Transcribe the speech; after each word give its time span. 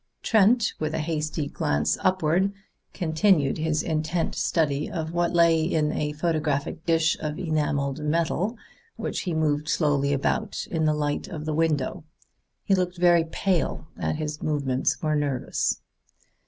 Trent, 0.23 0.73
with 0.79 0.95
a 0.95 0.97
hasty 0.97 1.45
glance 1.47 1.95
upward, 2.01 2.51
continued 2.91 3.59
his 3.59 3.83
intent 3.83 4.33
study 4.33 4.89
of 4.89 5.13
what 5.13 5.31
lay 5.31 5.61
in 5.63 5.91
a 5.91 6.11
photographic 6.13 6.83
dish 6.87 7.15
of 7.19 7.37
enameled 7.37 7.99
metal, 7.99 8.57
which 8.95 9.19
he 9.21 9.35
moved 9.35 9.69
slowly 9.69 10.11
about 10.11 10.65
in 10.71 10.85
the 10.85 10.95
light 10.95 11.27
of 11.27 11.45
the 11.45 11.53
window. 11.53 12.03
He 12.63 12.73
looked 12.73 12.97
very 12.97 13.25
pale 13.25 13.89
and 13.95 14.17
his 14.17 14.41
movements 14.41 14.99
were 15.03 15.13
nervous. 15.15 15.81